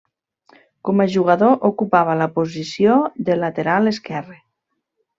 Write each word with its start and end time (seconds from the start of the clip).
Com 0.89 1.03
a 1.05 1.07
jugador, 1.15 1.53
ocupava 1.69 2.17
la 2.23 2.31
posició 2.39 2.99
de 3.31 3.39
lateral 3.45 3.95
esquerre. 3.97 4.43